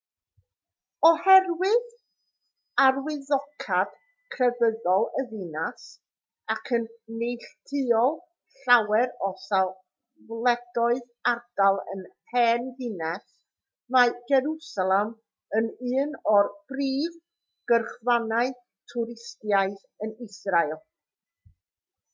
[1.07, 1.89] oherwydd
[2.83, 3.91] arwyddocâd
[4.35, 5.83] crefyddol y ddinas
[6.53, 6.87] ac yn
[7.19, 8.15] neilltuol
[8.63, 12.01] llawer o safleoedd ardal yr
[12.33, 13.29] hen ddinas
[13.97, 15.13] mae jerwsalem
[15.61, 17.21] yn un o'r prif
[17.73, 18.57] gyrchfannau
[18.93, 20.83] twristaidd yn israel